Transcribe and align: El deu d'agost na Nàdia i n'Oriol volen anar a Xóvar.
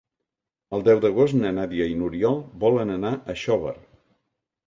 El 0.77 0.85
deu 0.87 1.01
d'agost 1.01 1.37
na 1.41 1.51
Nàdia 1.57 1.85
i 1.95 1.99
n'Oriol 1.99 2.41
volen 2.65 2.93
anar 2.97 3.11
a 3.35 3.35
Xóvar. 3.43 3.77